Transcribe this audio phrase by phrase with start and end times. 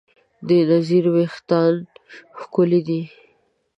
[0.47, 1.75] د نذیر وېښتیان
[2.39, 3.01] ښکلي دي.